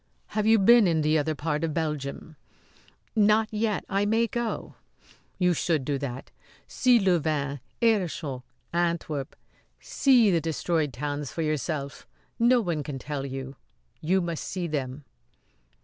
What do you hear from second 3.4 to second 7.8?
yet; I may go." "You should do that see Louvain,